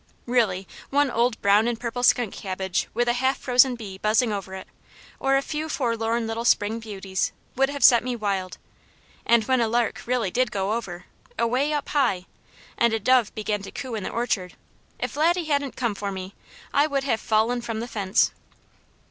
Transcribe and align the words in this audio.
Really, 0.25 0.67
one 0.89 1.11
old 1.11 1.39
brown 1.43 1.67
and 1.67 1.79
purple 1.79 2.01
skunk 2.01 2.33
cabbage 2.33 2.87
with 2.95 3.07
a 3.07 3.13
half 3.13 3.37
frozen 3.37 3.75
bee 3.75 3.99
buzzing 3.99 4.33
over 4.33 4.55
it, 4.55 4.67
or 5.19 5.37
a 5.37 5.43
few 5.43 5.69
forlorn 5.69 6.25
little 6.25 6.43
spring 6.43 6.79
beauties, 6.79 7.31
would 7.55 7.69
have 7.69 7.83
set 7.83 8.03
me 8.03 8.15
wild, 8.15 8.57
and 9.27 9.43
when 9.43 9.61
a 9.61 9.67
lark 9.67 10.01
really 10.07 10.31
did 10.31 10.51
go 10.51 10.73
over, 10.73 11.05
away 11.37 11.71
up 11.71 11.89
high, 11.89 12.25
and 12.79 12.93
a 12.93 12.99
dove 12.99 13.35
began 13.35 13.61
to 13.61 13.69
coo 13.69 13.93
in 13.93 14.01
the 14.01 14.09
orchard, 14.09 14.55
if 14.99 15.15
Laddie 15.15 15.43
hadn't 15.45 15.75
come 15.75 15.93
for 15.93 16.11
me, 16.11 16.33
I 16.73 16.87
would 16.87 17.03
have 17.03 17.21
fallen 17.21 17.61
from 17.61 17.79
the 17.79 17.87
fence. 17.87 18.31